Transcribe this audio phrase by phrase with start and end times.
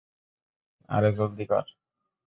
[0.89, 1.65] আরে জলদি কর।